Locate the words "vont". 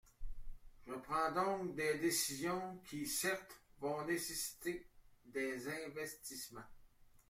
3.79-4.03